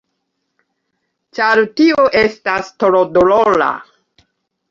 Ĉar 1.39 1.59
tio 1.81 2.07
estas 2.21 2.71
tro 2.85 3.01
dolora. 3.19 3.71